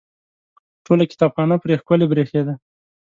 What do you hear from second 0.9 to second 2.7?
کتابخانه پرې ښکلې برېښېده.